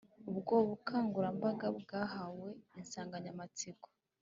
Ubwo 0.31 0.53
bukangurambaga 0.69 1.67
bwahawe 1.79 2.49
insanganyamatsiko 2.79 3.87